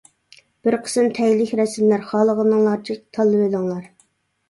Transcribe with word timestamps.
بىر 0.67 0.77
قىسىم 0.87 1.09
تەگلىك 1.19 1.53
رەسىملەر، 1.61 2.09
خالىغىنىڭلارچە 2.09 2.99
تاللىۋېلىڭلار. 3.15 3.91